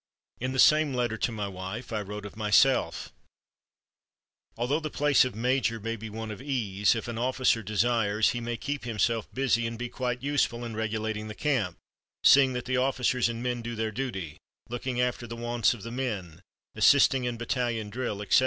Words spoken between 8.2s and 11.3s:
he may keep himself busy and be quite useful in regulating